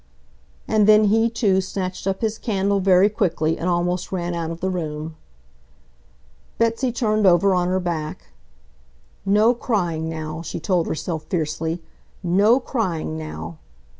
[0.67, 4.59] And then he too snatched up his candle very quickly and almost ran out of
[4.59, 5.15] the room.
[6.57, 8.29] Betsy turned over on her back.
[9.27, 11.83] "No crying, now!" she told herself fiercely.
[12.23, 13.59] "No crying, now!"